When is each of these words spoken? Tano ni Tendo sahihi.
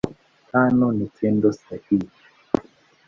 Tano 0.51 0.85
ni 0.97 1.05
Tendo 1.17 1.47
sahihi. 1.61 2.09